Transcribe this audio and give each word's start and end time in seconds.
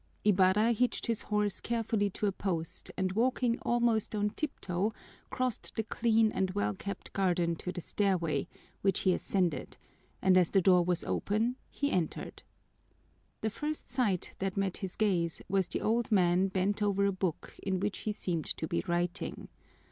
Ibarra 0.25 0.71
hitched 0.71 1.05
his 1.05 1.21
horse 1.21 1.59
carefully 1.59 2.09
to 2.09 2.25
a 2.25 2.31
post 2.31 2.89
and 2.97 3.11
walking 3.11 3.59
almost 3.61 4.15
on 4.15 4.31
tiptoe 4.31 4.95
crossed 5.29 5.75
the 5.75 5.83
clean 5.83 6.31
and 6.31 6.49
well 6.55 6.73
kept 6.73 7.13
garden 7.13 7.55
to 7.57 7.71
the 7.71 7.81
stairway, 7.81 8.47
which 8.81 9.01
he 9.01 9.13
ascended, 9.13 9.77
and 10.19 10.39
as 10.39 10.49
the 10.49 10.59
door 10.63 10.83
was 10.83 11.03
open, 11.03 11.55
he 11.69 11.91
entered. 11.91 12.41
The 13.41 13.51
first 13.51 13.91
sight 13.91 14.33
that 14.39 14.57
met 14.57 14.77
his 14.77 14.95
gaze 14.95 15.39
was 15.47 15.67
the 15.67 15.81
old 15.81 16.11
man 16.11 16.47
bent 16.47 16.81
over 16.81 17.05
a 17.05 17.11
book 17.11 17.53
in 17.61 17.79
which 17.79 17.99
he 17.99 18.11
seemed 18.11 18.45
to 18.57 18.67
be 18.67 18.83
writing. 18.87 19.49